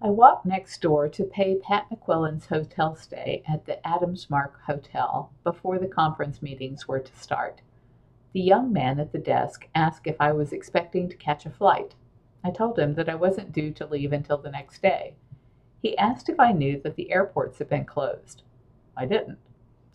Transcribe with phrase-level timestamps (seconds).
[0.00, 5.32] I walked next door to pay Pat McQuillan's hotel stay at the Adams Mark Hotel
[5.42, 7.62] before the conference meetings were to start.
[8.32, 11.96] The young man at the desk asked if I was expecting to catch a flight.
[12.44, 15.14] I told him that I wasn't due to leave until the next day.
[15.82, 18.44] He asked if I knew that the airports had been closed.
[18.96, 19.40] I didn't.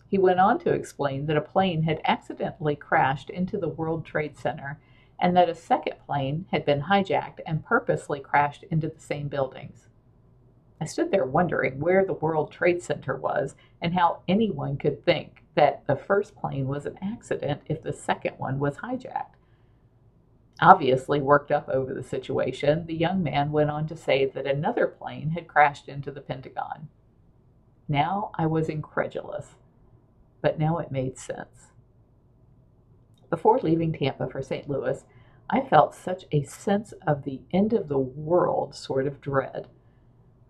[0.06, 4.36] He went on to explain that a plane had accidentally crashed into the World Trade
[4.36, 4.78] Center
[5.18, 9.88] and that a second plane had been hijacked and purposely crashed into the same buildings.
[10.80, 15.44] I stood there wondering where the World Trade Center was and how anyone could think
[15.54, 19.36] that the first plane was an accident if the second one was hijacked.
[20.60, 24.86] Obviously worked up over the situation, the young man went on to say that another
[24.86, 26.88] plane had crashed into the Pentagon.
[27.88, 29.56] Now I was incredulous,
[30.40, 31.72] but now it made sense.
[33.30, 34.68] Before leaving Tampa for St.
[34.68, 35.04] Louis,
[35.50, 39.68] I felt such a sense of the end of the world sort of dread.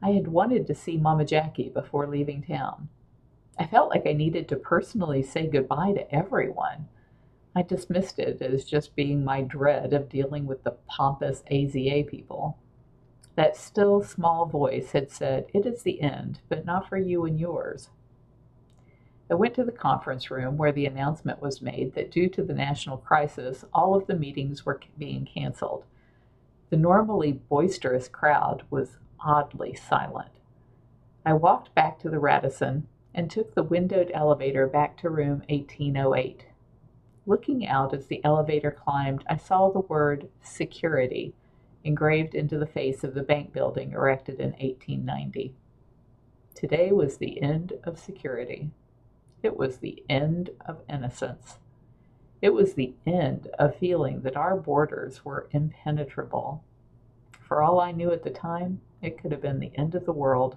[0.04, 2.90] I had wanted to see Mama Jackie before leaving town.
[3.58, 6.88] I felt like I needed to personally say goodbye to everyone.
[7.56, 12.58] I dismissed it as just being my dread of dealing with the pompous AZA people.
[13.34, 17.40] That still small voice had said, It is the end, but not for you and
[17.40, 17.88] yours.
[19.30, 22.52] I went to the conference room where the announcement was made that due to the
[22.52, 25.86] national crisis, all of the meetings were being canceled.
[26.68, 30.30] The normally boisterous crowd was oddly silent.
[31.26, 36.46] I walked back to the Radisson and took the windowed elevator back to room 1808.
[37.26, 41.34] Looking out as the elevator climbed, I saw the word security
[41.84, 45.54] engraved into the face of the bank building erected in 1890.
[46.54, 48.70] Today was the end of security.
[49.42, 51.58] It was the end of innocence.
[52.40, 56.62] It was the end of feeling that our borders were impenetrable.
[57.40, 60.12] For all I knew at the time, it could have been the end of the
[60.12, 60.56] world.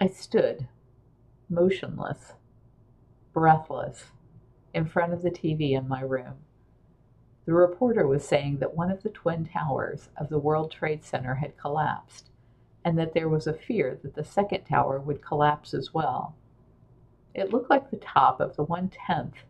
[0.00, 0.66] I stood,
[1.48, 2.32] motionless,
[3.32, 4.06] breathless,
[4.74, 6.34] in front of the TV in my room.
[7.44, 11.36] The reporter was saying that one of the twin towers of the World Trade Center
[11.36, 12.30] had collapsed,
[12.84, 16.34] and that there was a fear that the second tower would collapse as well.
[17.34, 19.44] It looked like the top of the one tenth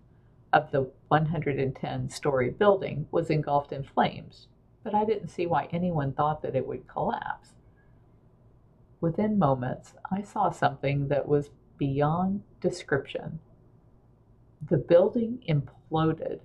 [0.53, 4.49] of the 110 story building was engulfed in flames,
[4.83, 7.51] but I didn't see why anyone thought that it would collapse.
[9.01, 13.41] Within moments, I saw something that was beyond description.
[14.69, 16.41] The building imploded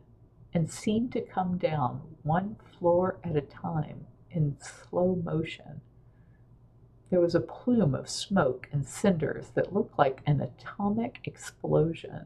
[0.53, 5.81] and seemed to come down one floor at a time in slow motion.
[7.09, 12.25] There was a plume of smoke and cinders that looked like an atomic explosion.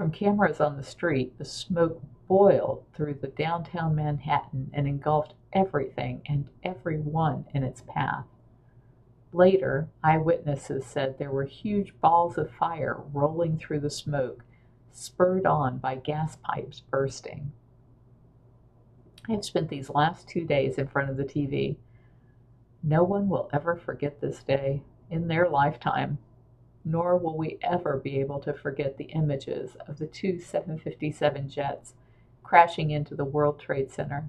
[0.00, 6.22] From cameras on the street, the smoke boiled through the downtown Manhattan and engulfed everything
[6.24, 8.24] and everyone in its path.
[9.34, 14.42] Later, eyewitnesses said there were huge balls of fire rolling through the smoke,
[14.90, 17.52] spurred on by gas pipes bursting.
[19.28, 21.76] I have spent these last two days in front of the TV.
[22.82, 26.16] No one will ever forget this day in their lifetime
[26.90, 31.94] nor will we ever be able to forget the images of the two 757 jets
[32.42, 34.28] crashing into the World Trade Center.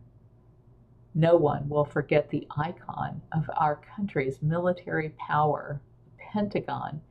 [1.16, 7.02] No one will forget the icon of our country's military power, the Pentagon,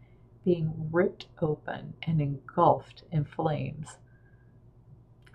[0.44, 3.98] being ripped open and engulfed in flames.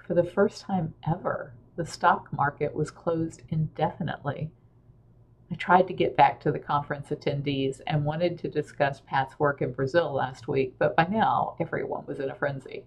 [0.07, 4.49] For the first time ever, the stock market was closed indefinitely
[5.51, 9.61] I tried to get back to the conference attendees and wanted to discuss Pat's work
[9.61, 12.83] in Brazil last week, but by now everyone was in a frenzy.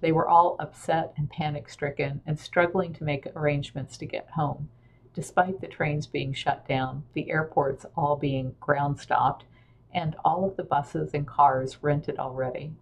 [0.00, 4.70] They were all upset and panic stricken and struggling to make arrangements to get home,
[5.14, 9.44] despite the trains being shut down, the airports all being ground stopped,
[9.92, 12.72] and all of the buses and cars rented already.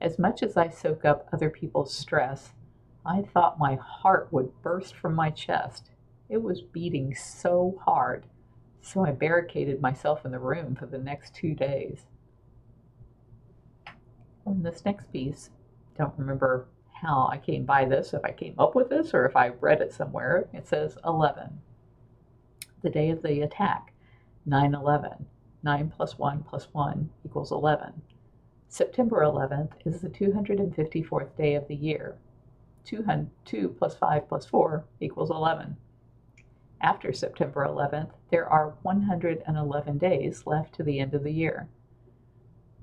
[0.00, 2.52] As much as I soak up other people's stress,
[3.04, 5.90] I thought my heart would burst from my chest
[6.28, 8.26] it was beating so hard,
[8.82, 12.06] so I barricaded myself in the room for the next two days.
[14.44, 15.50] And this next piece,
[15.96, 19.36] don't remember how I came by this, if I came up with this or if
[19.36, 20.48] I read it somewhere.
[20.52, 21.60] It says 11.
[22.82, 23.92] The day of the attack,
[24.46, 25.26] 9 11.
[25.62, 28.00] 9 plus 1 plus 1 equals 11.
[28.68, 32.16] September 11th is the 254th day of the year.
[32.84, 35.76] 2 plus 5 plus 4 equals 11.
[36.80, 41.68] After September 11th, there are 111 days left to the end of the year.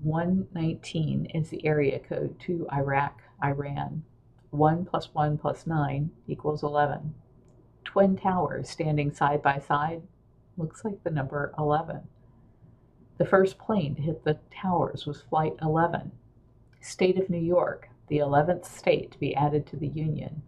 [0.04, 4.04] 119 is the area code to Iraq, Iran.
[4.52, 7.16] 1 plus 1 plus 9 equals 11.
[7.86, 10.02] Twin towers standing side by side
[10.58, 12.02] looks like the number 11.
[13.18, 16.12] The first plane to hit the towers was Flight 11.
[16.82, 20.42] State of New York, the 11th state to be added to the Union.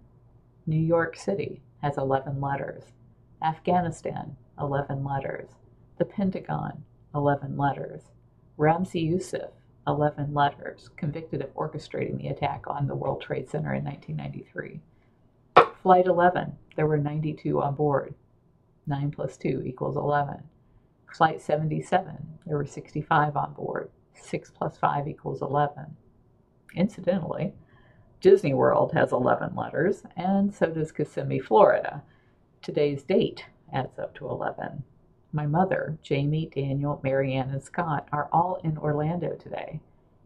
[0.66, 2.92] New York City has 11 letters.
[3.42, 5.50] Afghanistan, 11 letters.
[5.98, 8.02] The Pentagon, 11 letters.
[8.58, 9.52] Ramzi Yousef,
[9.88, 14.80] 11 letters, convicted of orchestrating the attack on the World Trade Center in 1993.
[15.84, 18.16] Flight 11, there were 92 on board.
[18.88, 20.44] 9 plus 2 equals 11.
[21.14, 23.92] Flight 77, there were 65 on board.
[24.14, 25.96] 6 plus 5 equals 11.
[26.76, 27.54] Incidentally,
[28.20, 32.02] Disney World has 11 letters, and so does Kissimmee, Florida.
[32.62, 34.84] Today's date adds up to 11.
[35.34, 39.80] My mother, Jamie, Daniel, Marianne, and Scott are all in Orlando today.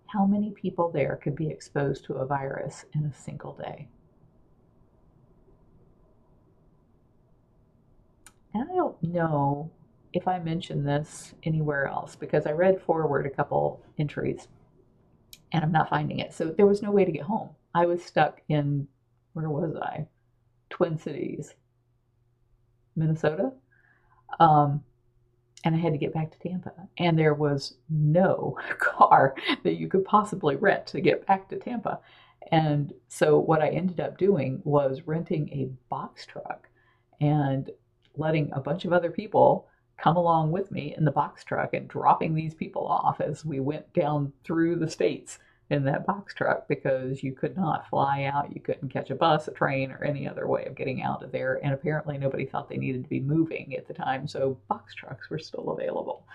[0.07, 3.87] How many people there could be exposed to a virus in a single day?
[8.53, 9.71] And I don't know
[10.13, 14.47] if I mentioned this anywhere else because I read forward a couple entries
[15.53, 16.33] and I'm not finding it.
[16.33, 17.49] So there was no way to get home.
[17.73, 18.87] I was stuck in,
[19.33, 20.07] where was I?
[20.69, 21.55] Twin Cities,
[22.95, 23.51] Minnesota.
[24.39, 24.83] Um,
[25.63, 26.73] and I had to get back to Tampa.
[26.97, 31.99] And there was no car that you could possibly rent to get back to Tampa.
[32.51, 36.67] And so what I ended up doing was renting a box truck
[37.19, 37.69] and
[38.17, 39.67] letting a bunch of other people
[39.97, 43.59] come along with me in the box truck and dropping these people off as we
[43.59, 45.37] went down through the states
[45.71, 49.47] in that box truck because you could not fly out, you couldn't catch a bus,
[49.47, 51.59] a train, or any other way of getting out of there.
[51.63, 55.29] And apparently, nobody thought they needed to be moving at the time, so box trucks
[55.29, 56.27] were still available.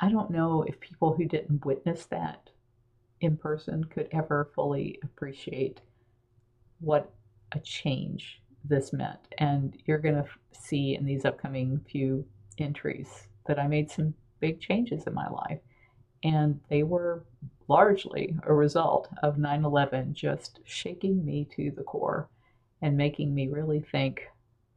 [0.00, 2.50] I don't know if people who didn't witness that
[3.20, 5.80] in person could ever fully appreciate
[6.80, 7.14] what
[7.52, 9.20] a change this meant.
[9.38, 12.26] And you're going to see in these upcoming few
[12.58, 15.60] entries that I made some big changes in my life.
[16.22, 17.24] And they were
[17.68, 22.28] largely a result of 9 11 just shaking me to the core
[22.82, 24.28] and making me really think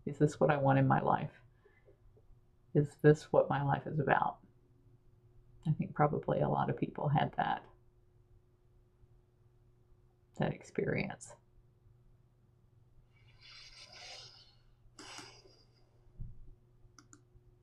[0.06, 1.30] is this what I want in my life?
[2.74, 4.38] Is this what my life is about?
[5.68, 7.64] I think probably a lot of people had that
[10.38, 11.34] that experience.